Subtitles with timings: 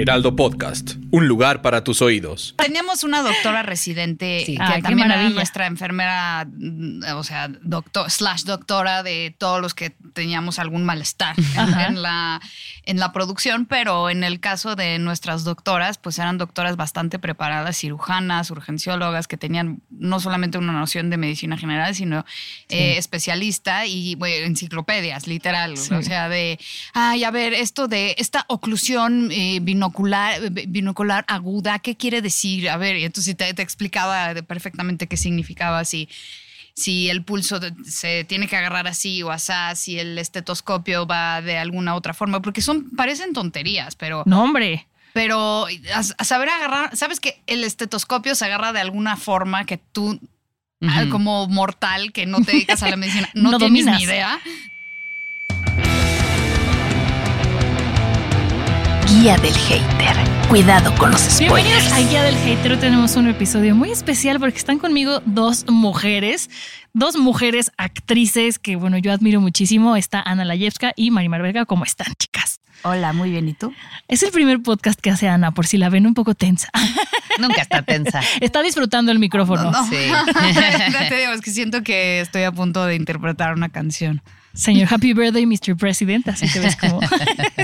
[0.00, 2.54] Heraldo Podcast, un lugar para tus oídos.
[2.56, 4.56] Teníamos una doctora residente Sí.
[4.56, 9.92] que también era nuestra enfermera, mm, o sea, doctor, slash doctora de todos los que
[10.12, 12.40] teníamos algún malestar en, la,
[12.84, 17.78] en la producción, pero en el caso de nuestras doctoras, pues eran doctoras bastante preparadas,
[17.78, 22.24] cirujanas, urgenciólogas, que tenían no solamente una noción de medicina general, sino
[22.68, 25.76] eh, especialista y bueno, enciclopedias, literal.
[25.76, 25.94] Sí.
[25.94, 26.58] O sea, de,
[26.92, 32.68] ay, a ver, esto de esta oclusión eh, binocular, eh, binocular aguda, ¿qué quiere decir?
[32.68, 36.08] A ver, y entonces te, te explicaba perfectamente qué significaba, si,
[36.80, 41.58] si el pulso se tiene que agarrar así o asá, si el estetoscopio va de
[41.58, 44.22] alguna otra forma, porque son, parecen tonterías, pero...
[44.26, 44.86] No, hombre.
[45.12, 49.76] Pero a, a saber agarrar, sabes que el estetoscopio se agarra de alguna forma que
[49.76, 50.20] tú,
[51.10, 53.98] como mortal, que no te dedicas a la medicina, no, No tienes dominas.
[53.98, 54.40] ni idea.
[59.10, 60.16] Guía del hater.
[60.48, 61.92] Cuidado con los Bienvenidos spoilers.
[61.92, 62.72] a Guía del Hater.
[62.72, 66.48] Hoy tenemos un episodio muy especial porque están conmigo dos mujeres,
[66.92, 69.96] dos mujeres actrices que, bueno, yo admiro muchísimo.
[69.96, 71.66] Está Ana Layevska y Marimar Vega.
[71.66, 72.60] ¿Cómo están, chicas?
[72.82, 73.48] Hola, muy bien.
[73.48, 73.74] ¿Y tú?
[74.08, 76.70] Es el primer podcast que hace Ana, por si la ven un poco tensa.
[77.38, 78.20] Nunca está tensa.
[78.40, 79.70] Está disfrutando el micrófono.
[79.70, 79.86] No.
[79.88, 79.96] Sí.
[80.92, 84.22] Ya te digo, es que siento que estoy a punto de interpretar una canción.
[84.52, 85.76] Señor Happy Birthday, Mr.
[85.76, 86.28] President.
[86.28, 87.00] Así te ves como.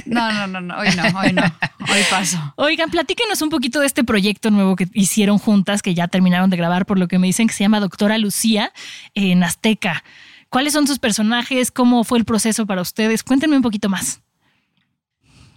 [0.07, 2.39] No, no, no, no, hoy no, hoy no, hoy paso.
[2.57, 6.57] Oigan, platíquenos un poquito de este proyecto nuevo que hicieron juntas, que ya terminaron de
[6.57, 8.73] grabar, por lo que me dicen que se llama Doctora Lucía
[9.15, 10.05] en Azteca.
[10.49, 11.71] ¿Cuáles son sus personajes?
[11.71, 13.23] ¿Cómo fue el proceso para ustedes?
[13.23, 14.21] Cuéntenme un poquito más.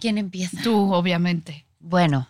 [0.00, 0.60] ¿Quién empieza?
[0.62, 1.64] Tú, obviamente.
[1.78, 2.28] Bueno,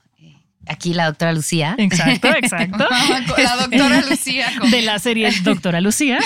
[0.67, 1.75] aquí la doctora Lucía.
[1.79, 2.87] Exacto, exacto.
[3.39, 4.47] La doctora Lucía.
[4.61, 6.19] con- De la serie Doctora Lucía.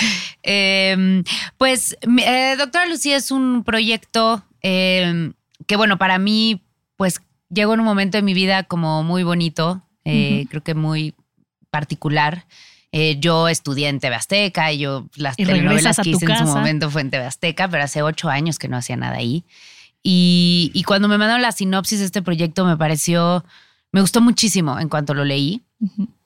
[0.43, 1.23] Eh,
[1.57, 5.31] pues, eh, doctora Lucía es un proyecto eh,
[5.67, 6.61] que, bueno, para mí,
[6.97, 11.13] pues llegó en un momento de mi vida como muy bonito, eh, creo que muy
[11.69, 12.45] particular.
[12.91, 16.45] Eh, yo estudié en TV Azteca y yo las Y telenovelas que hice en su
[16.45, 19.43] momento fue en TV Azteca, pero hace ocho años que no hacía nada ahí.
[20.01, 23.43] Y, y cuando me mandaron la sinopsis de este proyecto me pareció,
[23.95, 25.61] me gustó muchísimo en cuanto lo leí.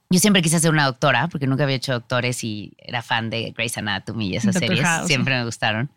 [0.10, 3.52] Yo siempre quise ser una doctora porque nunca había hecho doctores y era fan de
[3.52, 4.88] Grey's Anatomy y esas Doctor series.
[4.88, 5.06] House.
[5.06, 5.92] Siempre me gustaron.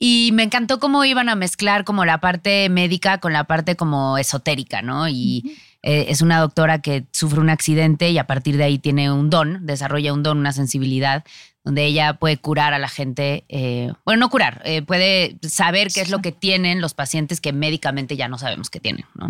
[0.00, 4.18] Y me encantó cómo iban a mezclar como la parte médica con la parte como
[4.18, 5.08] esotérica, ¿no?
[5.08, 9.12] Y eh, es una doctora que sufre un accidente y a partir de ahí tiene
[9.12, 11.24] un don, desarrolla un don, una sensibilidad,
[11.62, 16.00] donde ella puede curar a la gente, eh, bueno, no curar, eh, puede saber qué
[16.00, 19.28] es lo que tienen los pacientes que médicamente ya no sabemos que tienen, ¿no?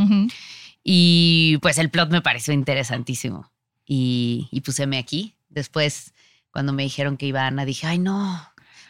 [0.88, 3.50] Y pues el plot me pareció interesantísimo.
[3.84, 5.34] Y, y puseme aquí.
[5.48, 6.14] Después,
[6.52, 8.22] cuando me dijeron que iba Ana, dije, ay, no.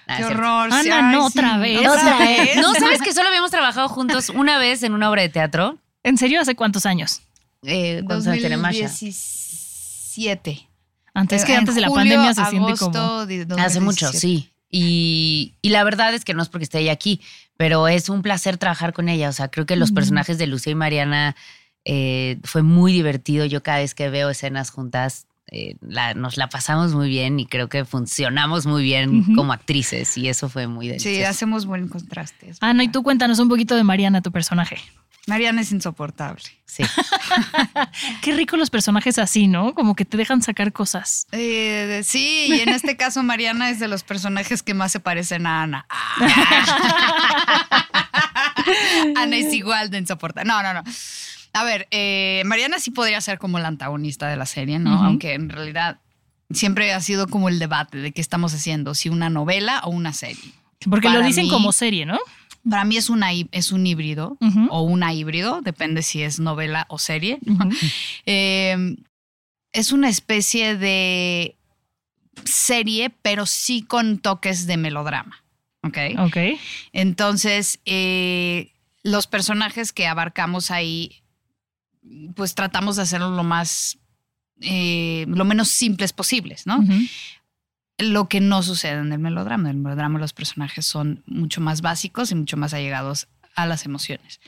[0.07, 0.67] Nada, Qué horror.
[0.71, 1.89] Ana, sí, no, sí, otra vez.
[1.89, 2.57] Otra vez.
[2.57, 5.79] No, sabes que solo habíamos trabajado juntos una vez en una obra de teatro.
[6.03, 7.23] ¿En serio hace cuántos años?
[7.63, 8.83] Eh, cuando se tiene Masha.
[8.89, 10.69] 2017.
[11.15, 13.25] Antes que antes de la julio, pandemia se siente agosto como.
[13.27, 14.19] de Hace mucho, 2017.
[14.19, 14.53] sí.
[14.71, 17.23] Y, y la verdad es que no es porque esté ella aquí,
[17.57, 19.31] pero es un placer trabajar con ella.
[19.31, 19.95] O sea, creo que los Mm.
[19.95, 21.35] personajes de Lucía y Mariana
[21.89, 23.45] eh, fue muy divertido.
[23.47, 27.47] Yo cada vez que veo escenas juntas, eh, la- nos la pasamos muy bien y
[27.47, 31.17] creo que funcionamos muy bien como actrices y eso fue muy delicioso.
[31.17, 32.51] Sí, hacemos buen contraste.
[32.51, 34.79] es Ana, y tú cuéntanos un poquito de Mariana, tu personaje.
[35.29, 36.43] Mariana es insoportable.
[36.67, 36.83] Sí.
[38.23, 39.75] Qué rico los personajes así, ¿no?
[39.75, 41.27] Como que te dejan sacar cosas.
[41.33, 45.47] Eh, sí, y en este caso Mariana es de los personajes que más se parecen
[45.47, 45.87] a Ana.
[49.17, 50.49] Ana es igual de insoportable.
[50.49, 50.83] No, no, no.
[51.57, 55.03] A ver, eh, Mariana sí podría ser como la antagonista de la serie, ¿no?
[55.05, 56.01] Aunque en realidad
[56.51, 60.13] siempre ha sido como el debate de qué estamos haciendo, si una novela o una
[60.13, 60.53] serie.
[60.89, 62.19] Porque lo dicen mí- como serie, ¿no?
[62.69, 64.37] Para mí es, una, es un híbrido
[64.71, 67.39] o una híbrido, depende si es novela o serie.
[68.27, 68.97] Eh,
[69.73, 71.55] es una especie de
[72.45, 75.45] serie, pero sí con toques de melodrama.
[75.83, 75.99] ¿Ok?
[76.19, 76.37] Ok.
[76.93, 81.23] Entonces, eh, los personajes que abarcamos ahí,
[82.35, 83.99] pues tratamos de hacerlo lo más,
[84.61, 86.85] eh, lo menos simples posibles, ¿no?
[87.99, 89.71] Lo que no sucede en el melodrama.
[89.71, 93.85] En el melodrama los personajes son mucho más básicos y mucho más allegados a las
[93.87, 94.41] emociones.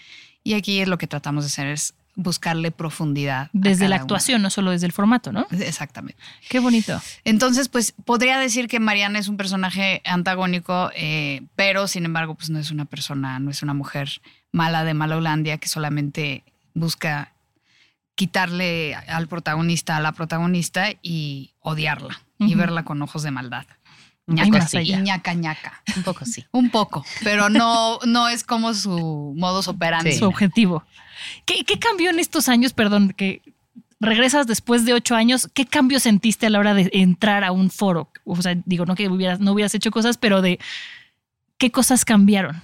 [0.45, 3.49] Y aquí es lo que tratamos de hacer es buscarle profundidad.
[3.53, 5.47] Desde la actuación, no solo desde el formato, ¿no?
[5.53, 6.21] Exactamente.
[6.49, 7.01] Qué bonito.
[7.25, 12.51] Entonces, pues podría decir que Mariana es un personaje antagónico, eh, pero sin embargo, pues
[12.51, 14.21] no es una persona, no es una mujer
[14.51, 16.43] mala de Malolandia que solamente
[16.75, 17.35] busca
[18.19, 23.65] quitarle al protagonista a la protagonista y odiarla y verla con ojos de maldad.
[24.27, 25.85] Ñaca, sí, y ñaca, ñaca.
[25.97, 26.45] Un poco sí.
[26.53, 30.11] Un poco, pero no, no es como su modus operandi.
[30.11, 30.19] Sí.
[30.19, 30.83] Su objetivo.
[31.45, 32.73] ¿Qué, qué cambió en estos años?
[32.73, 33.41] Perdón, que
[34.01, 35.49] regresas después de ocho años.
[35.55, 38.11] ¿Qué cambio sentiste a la hora de entrar a un foro?
[38.25, 40.59] O sea, digo, no que hubieras, no hubieras hecho cosas, pero de
[41.57, 42.61] qué cosas cambiaron.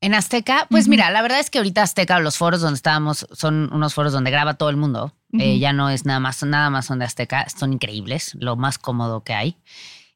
[0.00, 3.72] En Azteca, pues mira, la verdad es que ahorita Azteca, los foros donde estábamos, son
[3.72, 5.14] unos foros donde graba todo el mundo.
[5.32, 8.78] Eh, ya no es nada más, nada más son de Azteca, son increíbles, lo más
[8.78, 9.56] cómodo que hay.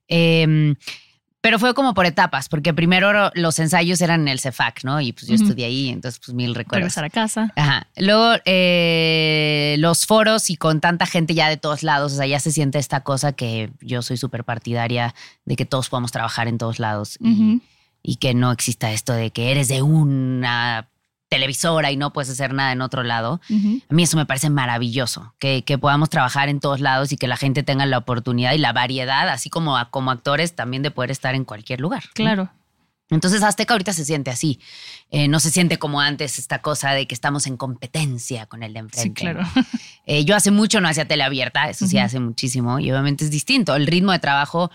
[0.09, 0.75] Eh,
[1.43, 5.01] pero fue como por etapas, porque primero los ensayos eran en el CEFAC, ¿no?
[5.01, 6.95] Y pues yo estudié ahí, entonces pues mil recuerdos.
[6.95, 7.53] Regresar a casa.
[7.57, 7.87] Ajá.
[7.97, 12.41] Luego, eh, los foros y con tanta gente ya de todos lados, o sea, ya
[12.41, 15.15] se siente esta cosa que yo soy súper partidaria
[15.47, 17.63] de que todos podamos trabajar en todos lados y.
[18.03, 20.89] y que no exista esto de que eres de una
[21.29, 23.41] televisora y no puedes hacer nada en otro lado.
[23.89, 27.29] A mí eso me parece maravilloso, que, que podamos trabajar en todos lados y que
[27.29, 30.91] la gente tenga la oportunidad y la variedad, así como, a- como actores, también de
[30.91, 32.03] poder estar en cualquier lugar.
[32.07, 32.11] ¿no?
[32.15, 32.51] Claro.
[33.11, 34.61] Entonces Azteca ahorita se siente así.
[35.11, 38.73] Eh, no se siente como antes esta cosa de que estamos en competencia con el
[38.73, 39.09] de enfrente.
[39.09, 39.41] Sí, claro.
[40.07, 43.31] Eh, yo hace mucho no hacía tele abierta, eso sí hace muchísimo y obviamente es
[43.31, 43.75] distinto.
[43.77, 44.71] El ritmo de trabajo,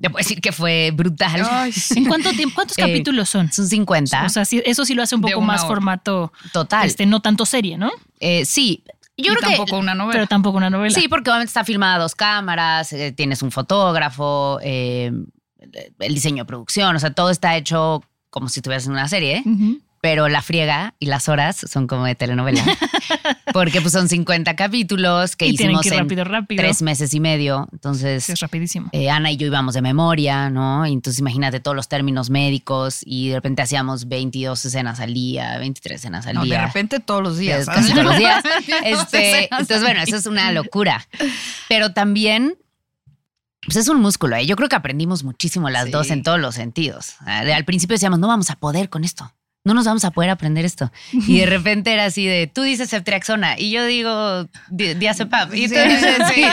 [0.00, 1.46] te puedo decir que fue brutal.
[1.50, 1.98] Ay, sí.
[1.98, 2.54] ¿En cuánto tiempo?
[2.54, 3.52] ¿Cuántos Eh, capítulos son?
[3.52, 4.24] Son 50.
[4.24, 5.68] O sea, sí- eso sí lo hace un poco más hora.
[5.68, 6.86] formato, total.
[6.86, 7.90] este, no tanto serie, ¿no?
[8.20, 8.84] Eh, sí,
[9.16, 9.74] yo y creo tampoco que...
[9.76, 10.12] una novela.
[10.12, 10.94] Pero tampoco una novela.
[10.94, 15.12] Sí, porque obviamente está filmada a dos cámaras, eh, tienes un fotógrafo, eh,
[15.98, 19.42] el diseño de producción, o sea, todo está hecho como si estuvieras en una serie.
[19.44, 19.80] Ujú.
[20.02, 22.64] Pero la friega y las horas son como de telenovela.
[23.52, 26.62] Porque pues son 50 capítulos que y hicimos que ir en rápido, rápido.
[26.62, 27.68] tres meses y medio.
[27.72, 28.88] Entonces, es rapidísimo.
[28.92, 30.86] eh, Ana y yo íbamos de memoria, ¿no?
[30.86, 35.58] Y entonces imagínate todos los términos médicos y de repente hacíamos 22 escenas al día,
[35.58, 36.66] 23 escenas al No, de día.
[36.66, 37.60] repente todos los días.
[37.62, 38.42] Es casi todos los días.
[38.84, 41.06] Este, entonces, bueno, eso es una locura.
[41.68, 42.56] Pero también,
[43.64, 44.36] pues es un músculo.
[44.36, 44.46] ¿eh?
[44.46, 45.90] Yo creo que aprendimos muchísimo las Sí.
[45.90, 47.16] dos en todos los sentidos.
[47.26, 49.32] Al al principio decíamos, no vamos a poder con esto.
[49.64, 50.90] No nos vamos a poder aprender esto.
[51.12, 55.54] Y de repente era así de, tú dices ceftriaxona y yo digo di- diazepam.
[55.54, 56.44] Y tú Sí, dices, sí,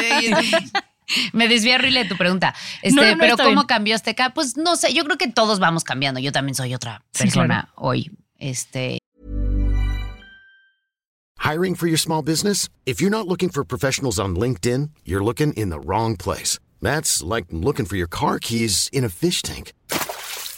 [0.42, 0.72] sí.
[1.32, 2.54] Me desvié horrible de tu pregunta.
[2.82, 3.66] Este, No, no, pero ¿cómo bien.
[3.68, 4.32] cambió Azteca?
[4.34, 6.20] Pues no sé, yo creo que todos vamos cambiando.
[6.20, 7.68] Yo también soy otra Sí, persona claro.
[7.76, 8.12] hoy.
[8.40, 8.98] Este,
[11.40, 12.68] Hiring for your small business?
[12.86, 16.60] If you're not looking for professionals on LinkedIn, you're looking in the wrong place.
[16.82, 19.72] That's like looking for your car keys in a fish tank.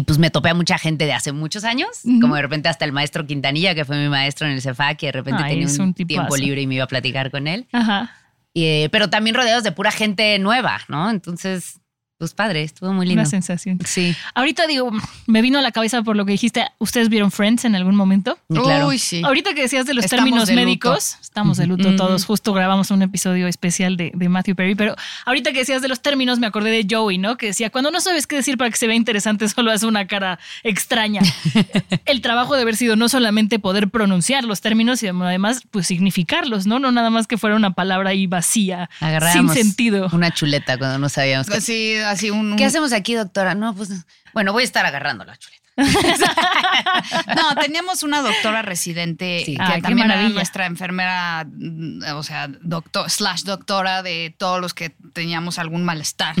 [0.00, 1.88] y pues me topé a mucha gente de hace muchos años,
[2.22, 5.06] como de repente hasta el maestro Quintanilla, que fue mi maestro en el CEFAC, y
[5.06, 7.68] de repente Ay, tenía un, tiempo libre y me iba a platicar con él.
[7.70, 8.10] Ajá.
[8.54, 11.10] Eh, pero también rodeados de pura gente nueva, ¿no?
[11.10, 11.80] Entonces,
[12.20, 13.22] pues padre, estuvo muy lindo.
[13.22, 13.78] Una sensación.
[13.86, 14.92] Sí, Ahorita digo,
[15.26, 16.66] me vino a la cabeza por lo que dijiste.
[16.78, 18.38] ¿Ustedes vieron Friends en algún momento?
[18.48, 18.88] claro.
[18.88, 19.22] Uy, sí.
[19.24, 20.64] Ahorita que decías de los Estamos términos de luto.
[20.66, 21.96] médicos, estamos de luto Ujú.
[21.96, 22.26] todos.
[22.26, 26.02] Justo grabamos un episodio especial de, de Matthew Perry, pero ahorita que decías de los
[26.02, 27.38] términos, me acordé de Joey, ¿no?
[27.38, 30.06] Que decía, cuando no sabes qué decir para que se vea interesante, solo hace una
[30.06, 31.22] cara extraña.
[32.04, 36.66] El trabajo de haber sido no solamente poder pronunciar los términos, sino además, pues significarlos,
[36.66, 36.78] ¿no?
[36.78, 40.08] No nada más que fuera una palabra ahí vacía, sin Agarrábamos sentido.
[40.12, 41.56] una chuleta cuando no sabíamos qué.
[41.56, 42.56] Así, así un.
[42.56, 43.54] ¿Qué hacemos aquí, doctora?
[43.54, 43.90] No, pues,
[44.32, 45.59] bueno, voy a estar agarrando la chuleta.
[47.36, 49.56] No, teníamos una doctora residente Sí.
[49.56, 54.74] que qué también era nuestra enfermera, mm, o sea, doctor, slash doctora de todos los
[54.74, 56.34] que teníamos algún malestar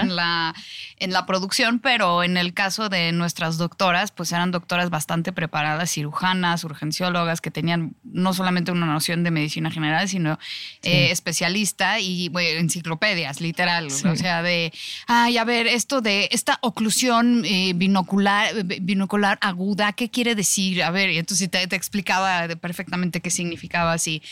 [0.00, 0.54] en, la,
[0.98, 5.90] en la producción, pero en el caso de nuestras doctoras, pues eran doctoras bastante preparadas,
[5.90, 10.38] cirujanas, urgenciólogas, que tenían no solamente una noción de medicina general, sino
[10.82, 13.90] eh, especialista y bueno, enciclopedias, literal.
[13.90, 14.06] Sí.
[14.08, 14.72] O sea, de,
[15.06, 20.82] ay, a ver, esto de esta oclusión eh, binocular, eh, binocular aguda, ¿qué quiere decir?
[20.82, 24.22] A ver, y entonces te, te explicaba perfectamente qué significaba, si,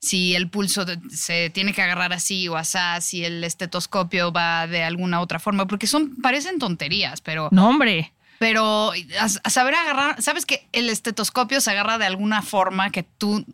[0.00, 4.82] si el pulso se tiene que agarrar así o asá, si el estetoscopio va de
[4.82, 8.12] alguna otra forma, porque son, parecen tonterías, pero, No, hombre.
[8.38, 13.02] pero a, a saber agarrar, sabes que el estetoscopio se agarra de alguna forma que
[13.02, 13.44] tú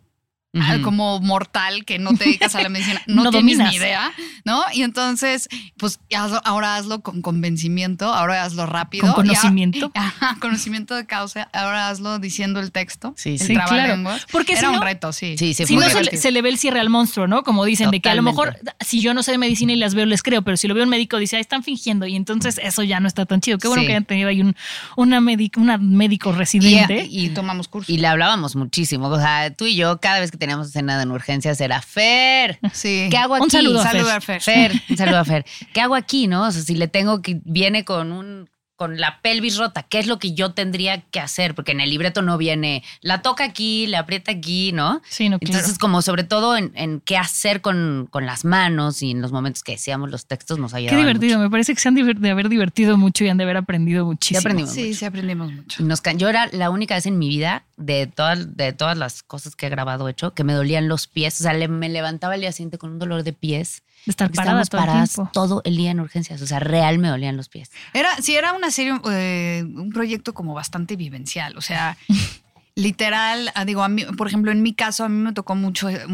[0.83, 3.71] como mortal que no te dedicas a la medicina, no, No tienes dominas.
[3.71, 4.11] ni idea,
[4.45, 4.61] ¿no?
[4.73, 9.01] Y entonces, pues hazlo- ahora hazlo con convencimiento, ahora hazlo rápido.
[9.05, 9.91] Con conocimiento.
[9.95, 13.13] ajá, conocimiento de causa, ahora hazlo diciendo el texto.
[13.17, 13.45] Sí, el sí.
[13.47, 14.03] Sí, claro.
[14.31, 15.35] Porque Era si un no- reto, sí.
[15.37, 17.43] Sí, sí, Si no, se, le- se le ve el cierre al monstruo, ¿no?
[17.43, 19.95] Como dicen, de que a lo mejor, si yo no sé de medicina y las
[19.95, 22.59] veo, les creo, pero si lo veo un médico, dice, ah, están fingiendo, y entonces
[22.63, 23.57] eso ya no está tan chido.
[23.57, 23.87] Qué bueno Sí.
[23.87, 24.55] que hayan tenido ahí un
[24.97, 27.05] una, médico, una médico residente.
[27.09, 27.89] Y, y tomamos cursos.
[27.89, 29.07] Y le hablábamos muchísimo.
[29.07, 32.59] O sea, tú y yo, cada vez que teníamos escena en urgencias, era Fer.
[32.73, 33.07] sí.
[33.09, 33.43] ¿Qué hago aquí?
[33.45, 34.15] Un saludo a Saludo Fer.
[34.15, 34.41] a Fer.
[34.41, 35.45] Fer, un saludo a Fer.
[35.73, 36.47] ¿Qué hago aquí, no?
[36.47, 37.39] O sea, si le tengo que.
[37.45, 38.49] Viene con un.
[38.75, 41.53] Con la pelvis rota, ¿qué es lo que yo tendría que hacer?
[41.55, 42.83] Porque en el libreto no viene.
[43.01, 45.01] La toca aquí, le aprieta aquí, ¿no?
[45.07, 45.53] Sí, no, claro.
[45.57, 49.31] Entonces, como sobre todo en, en qué hacer con, con las manos y en los
[49.31, 51.37] momentos que decíamos los textos, nos Qué ayudaban divertido.
[51.37, 51.43] mucho.
[51.43, 54.39] Me parece que se han de haber divertido mucho y han de haber aprendido muchísimo.
[54.39, 54.73] aprendimos.
[54.73, 55.83] Sí, sí, aprendimos mucho.
[55.83, 59.55] Nos yo era la única vez en mi vida de todas, de todas las cosas
[59.55, 61.39] que he grabado hecho que me dolían los pies.
[61.39, 63.83] O sea, le- me levantaba el día siguiente con un dolor de pies.
[64.05, 65.31] De estar porque parada estábamos todo el paradas tiempo.
[65.33, 66.41] todo el día en urgencias.
[66.41, 67.71] O sea, real me dolían los pies.
[67.93, 71.57] Era, sí, era una serie, eh, un proyecto como bastante vivencial.
[71.57, 71.97] O sea,
[72.75, 75.89] literal, ah, digo, a mí, por ejemplo, en mi caso, a mí me tocó mucho
[75.89, 76.05] eh,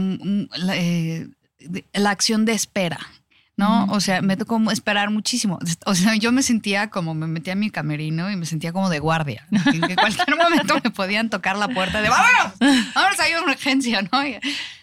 [0.67, 1.27] eh,
[1.93, 2.99] la acción de espera.
[3.57, 3.87] ¿No?
[3.89, 5.59] O sea, me tocó esperar muchísimo.
[5.85, 8.89] O sea, yo me sentía como, me metía en mi camerino y me sentía como
[8.89, 9.45] de guardia.
[9.51, 12.53] En que cualquier momento me podían tocar la puerta de ¡vámonos!
[12.95, 13.19] ¡Vámonos!
[13.19, 14.23] Hay una urgencia, ¿no?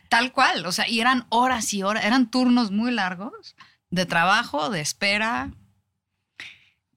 [0.09, 0.67] Tal cual.
[0.67, 3.57] O sea, y eran horas y horas, eran turnos muy largos
[3.91, 5.51] de trabajo, de espera.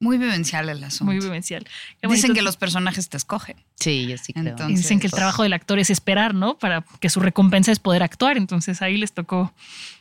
[0.01, 1.05] Muy vivencial el asunto.
[1.11, 1.67] Muy vivencial.
[2.01, 3.57] Dicen que los personajes te escogen.
[3.75, 4.47] Sí, yo sí creo.
[4.51, 6.57] Entonces- Y dicen que el trabajo del actor es esperar, ¿no?
[6.57, 8.37] Para que su recompensa es poder actuar.
[8.37, 9.53] Entonces ahí les tocó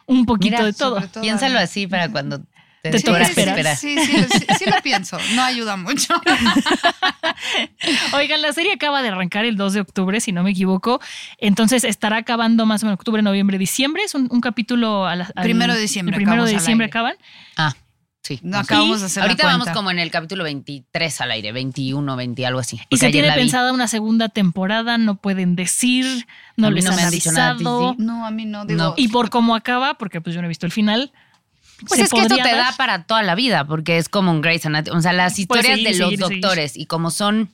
[0.06, 1.00] un poquito Mira, de todo.
[1.08, 2.40] todo- Piénsalo así para cuando
[2.82, 3.76] te, Te toca esperar.
[3.76, 5.18] Sí, sí, sí, sí lo pienso.
[5.34, 6.14] No ayuda mucho.
[8.14, 11.00] Oigan, la serie acaba de arrancar el 2 de octubre, si no me equivoco.
[11.38, 14.02] Entonces estará acabando más o menos octubre, noviembre, diciembre.
[14.04, 17.14] Es un, un capítulo a la, al- Primero de diciembre El primero de diciembre acaban.
[17.56, 17.74] Ah,
[18.22, 18.38] sí.
[18.42, 22.16] No acabamos de hacer la Ahorita vamos como en el capítulo 23 al aire, 21,
[22.16, 22.80] 20, algo así.
[22.88, 23.34] Y se tiene vi.
[23.36, 27.50] pensada una segunda temporada, no pueden decir, no les no han me han dicho nada,
[27.50, 27.94] avisado.
[27.98, 28.64] No, a mí no.
[28.64, 28.94] Digo, No.
[28.96, 31.12] Y por cómo acaba, porque pues yo no he visto el final.
[31.86, 34.66] Pues es que esto te da para toda la vida, porque es como un Grey's
[34.66, 34.96] Anatomy.
[34.98, 36.40] O sea, las historias seguir, de los seguir, seguir.
[36.42, 37.50] doctores y como son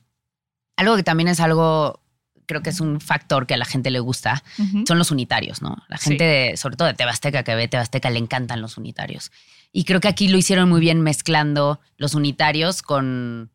[0.76, 2.00] algo que también es algo,
[2.46, 4.42] creo que es un factor que a la gente le gusta,
[4.86, 5.76] son los unitarios, ¿no?
[5.88, 6.10] La Sí.
[6.10, 9.30] gente, de- sobre todo de Tebasteca, que ve Tebasteca, le encantan los unitarios.
[9.72, 13.50] Y creo que aquí lo hicieron muy bien mezclando los unitarios con,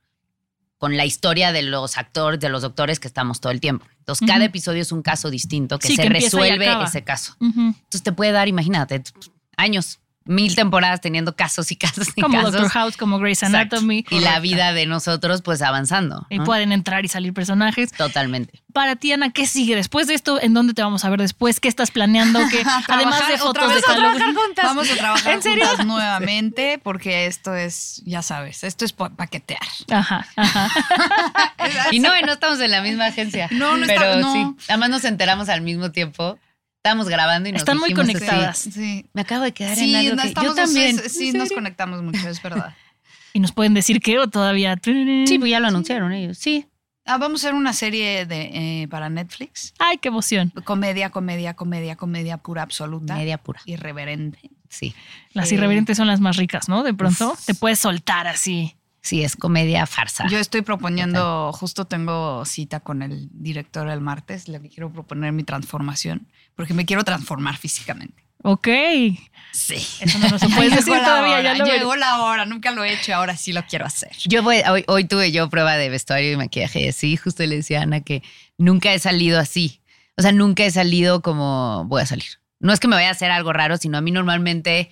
[0.77, 3.85] con la historia de los actores, de los doctores que estamos todo el tiempo.
[3.99, 7.35] Entonces, cada episodio es un caso distinto que Sí, se que resuelve ese caso.
[7.41, 9.03] Entonces te puede dar, imagínate,
[9.57, 12.53] años, mil temporadas teniendo casos y casos y Como casos.
[12.53, 13.77] Doctor House, como Grey's Exacto.
[13.77, 14.05] Anatomy.
[14.09, 16.25] Y la vida de nosotros, pues avanzando.
[16.29, 16.43] Y ¿no?
[16.45, 17.91] pueden entrar y salir personajes.
[17.91, 18.61] Totalmente.
[18.71, 20.39] Para ti, Ana, ¿qué sigue después de esto?
[20.41, 21.59] ¿En dónde te vamos a ver después?
[21.59, 22.39] ¿Qué estás planeando?
[22.51, 24.35] ¿Qué, además de fotos de a Halloween.
[24.61, 25.65] Vamos a trabajar ¿En serio?
[25.67, 29.59] juntas nuevamente porque esto es, ya sabes, esto es pa- paquetear.
[29.91, 30.69] Ajá, ajá.
[31.91, 33.47] Y no, y no estamos en la misma agencia.
[33.51, 34.33] No, no Pero está- no.
[34.33, 34.65] sí.
[34.69, 36.37] Además nos enteramos al mismo tiempo.
[36.79, 38.57] Estábamos grabando y nos Están muy así, conectadas.
[38.57, 39.05] Sí.
[39.13, 40.97] Me acabo de quedar Sí, en algo no, que estamos yo también.
[40.97, 42.73] sí, sí, nos conectamos mucho, es verdad.
[43.33, 44.79] ¿Y nos pueden decir qué o todavía?
[44.81, 46.37] Sí, pues ya lo anunciaron ellos.
[46.37, 46.65] Sí.
[47.05, 49.73] Ah, vamos a hacer una serie de, eh, para Netflix.
[49.77, 50.51] Ay, qué emoción.
[50.63, 53.15] Comedia, comedia, comedia, comedia pura absoluta.
[53.15, 53.59] Media pura.
[53.65, 54.39] Irreverente.
[54.69, 54.95] Sí.
[55.33, 56.83] Las Eh, irreverentes son las más ricas, ¿no?
[56.83, 58.75] De pronto te puedes soltar así.
[59.01, 60.27] Sí, es comedia farsa.
[60.27, 65.43] Yo estoy proponiendo, justo tengo cita con el director el martes, le quiero proponer mi
[65.43, 68.23] transformación, porque me quiero transformar físicamente.
[68.43, 68.67] Ok.
[69.51, 69.75] Sí.
[69.99, 71.41] Eso no lo puedes decir todavía.
[71.41, 74.11] Ya lo llegó la hora, nunca lo he hecho, ahora sí lo quiero hacer.
[74.25, 77.57] Yo voy, hoy, hoy tuve yo prueba de vestuario y maquillaje y así, justo le
[77.57, 78.23] decía a Ana que
[78.57, 79.81] nunca he salido así.
[80.17, 82.39] O sea, nunca he salido como voy a salir.
[82.59, 84.89] No es que me vaya a hacer algo raro, sino a mí normalmente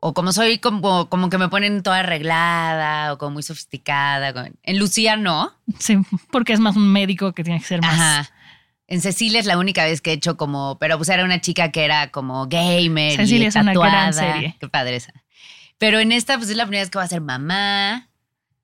[0.00, 4.50] o como soy como, como que me ponen toda arreglada o como muy sofisticada.
[4.62, 5.52] En Lucía no.
[5.78, 5.98] Sí,
[6.32, 7.92] porque es más un médico que tiene que ser más.
[7.94, 8.30] Ajá.
[8.86, 11.70] En Cecilia es la única vez que he hecho como, pero pues era una chica
[11.70, 13.92] que era como gamer Cecilia y es una tatuada.
[13.92, 14.56] gran serie.
[14.58, 15.12] Qué padre esa.
[15.78, 18.08] Pero en esta pues es la primera vez que va a ser mamá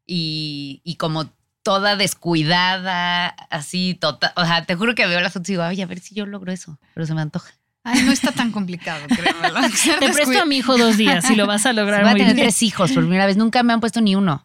[0.07, 1.31] y, y como
[1.63, 4.33] toda descuidada, así total.
[4.37, 6.25] O sea, te juro que veo las fotos y digo, ay, a ver si yo
[6.25, 7.53] logro eso, pero se me antoja.
[7.89, 9.61] Ay, no está tan complicado, créemelo.
[10.01, 12.21] Te presto a mi hijo dos días y lo vas a lograr Voy a muy
[12.21, 12.47] tener bien.
[12.47, 14.45] tres hijos por primera vez, nunca me han puesto ni uno.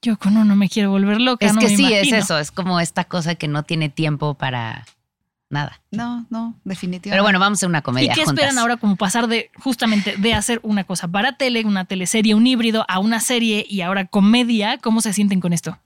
[0.00, 1.44] Yo con uno me quiero volver loca.
[1.44, 2.16] Es no que me sí, imagino.
[2.16, 4.86] es eso, es como esta cosa que no tiene tiempo para
[5.50, 5.80] nada.
[5.90, 7.10] No, no, definitivamente.
[7.10, 8.34] Pero bueno, vamos a hacer una ¿Y comedia qué juntas.
[8.44, 12.46] esperan ahora como pasar de justamente de hacer una cosa para tele, una teleserie, un
[12.46, 14.78] híbrido, a una serie y ahora comedia?
[14.78, 15.78] ¿Cómo se sienten con esto?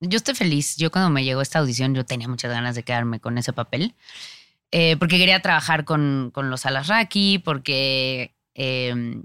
[0.00, 0.76] Yo estoy feliz.
[0.76, 3.94] Yo cuando me llegó esta audición, yo tenía muchas ganas de quedarme con ese papel.
[4.72, 9.22] Eh, porque quería trabajar con, con los Alasraki, porque eh,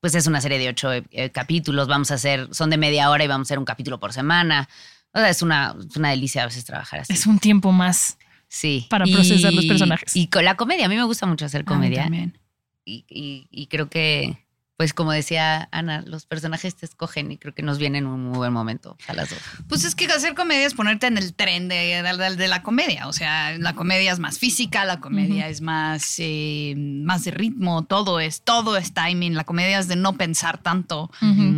[0.00, 1.88] pues es una serie de ocho eh, capítulos.
[1.88, 4.68] Vamos a hacer, son de media hora y vamos a hacer un capítulo por semana.
[5.12, 7.12] O sea, es una, es una delicia a veces trabajar así.
[7.12, 8.16] Es un tiempo más.
[8.48, 8.86] sí.
[8.88, 10.14] para procesar los personajes.
[10.16, 12.02] Y con la comedia, a mí me gusta mucho hacer A mí comedia.
[12.04, 12.38] también.
[12.84, 14.38] y, y- y creo que,
[14.78, 18.22] pues como decía Ana, los personajes te escogen y creo que nos vienen en un
[18.28, 19.40] muy buen momento a las dos.
[19.68, 23.08] Pues es que hacer comedia es ponerte en el tren de, de- de la comedia.
[23.08, 27.82] O sea, la comedia es más física, la comedia es más, eh, más de ritmo,
[27.84, 29.34] todo es, todo es timing.
[29.34, 31.10] La comedia es de no pensar tanto,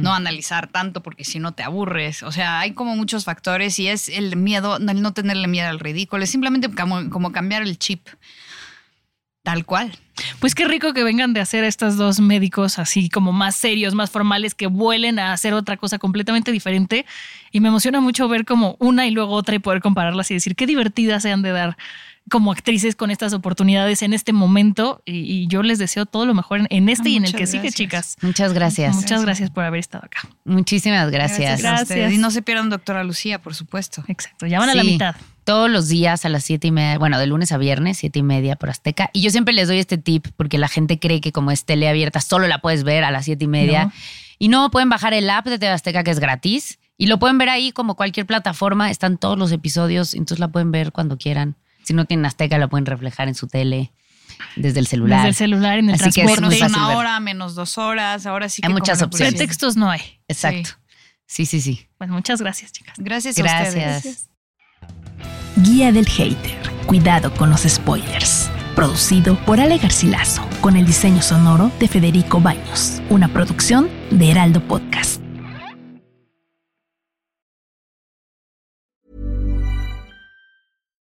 [0.02, 2.22] no analizar tanto, porque si no te aburres.
[2.22, 5.78] O sea, hay como muchos factores y es el miedo, el no tenerle miedo al
[5.78, 6.24] ridículo.
[6.24, 8.08] Es simplemente como, como cambiar el chip.
[9.42, 9.90] Tal cual.
[10.38, 14.10] Pues qué rico que vengan de hacer estos dos médicos así como más serios, más
[14.10, 17.06] formales, que vuelen a hacer otra cosa completamente diferente.
[17.50, 20.56] Y me emociona mucho ver como una y luego otra y poder compararlas y decir
[20.56, 21.78] qué divertidas se han de dar
[22.28, 25.02] como actrices con estas oportunidades en este momento.
[25.06, 27.46] Y, y yo les deseo todo lo mejor en, en este y en el que
[27.46, 28.18] sigue, chicas.
[28.20, 28.94] Muchas gracias.
[28.94, 30.28] Muchas gracias por haber estado acá.
[30.44, 31.62] Muchísimas gracias.
[31.62, 32.12] Gracias.
[32.12, 34.04] Y no se pierdan, doctora Lucía, por supuesto.
[34.06, 35.16] Exacto, ya van a la mitad.
[35.44, 38.22] Todos los días a las siete y media, bueno, de lunes a viernes, siete y
[38.22, 39.10] media por Azteca.
[39.12, 41.88] Y yo siempre les doy este tip porque la gente cree que como es tele
[41.88, 43.86] abierta, solo la puedes ver a las siete y media.
[43.86, 43.92] No.
[44.38, 46.78] Y no, pueden bajar el app de TV Azteca que es gratis.
[46.96, 48.90] Y lo pueden ver ahí como cualquier plataforma.
[48.90, 51.56] Están todos los episodios, entonces la pueden ver cuando quieran.
[51.82, 53.92] Si no tienen Azteca, la pueden reflejar en su tele
[54.56, 55.18] desde el celular.
[55.18, 56.64] Desde el celular, en el Así que es transporte.
[56.66, 56.96] una ver.
[56.96, 58.26] hora, menos dos horas.
[58.26, 59.34] Ahora sí que Hay muchas pues, opciones.
[59.34, 60.00] Pretextos no hay.
[60.28, 60.70] Exacto.
[61.26, 61.88] Sí, sí, sí.
[61.98, 62.96] Bueno, muchas gracias, chicas.
[62.98, 64.29] Gracias a Gracias.
[65.56, 66.58] Guía del Hater.
[66.86, 68.48] Cuidado con los spoilers.
[68.76, 73.02] Producido por Ale Garcilaso, con el diseño sonoro de Federico Baños.
[73.10, 75.09] Una producción de Heraldo Podcast.